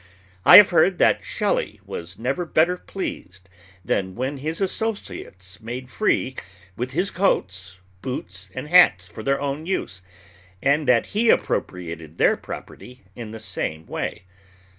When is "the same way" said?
13.29-14.23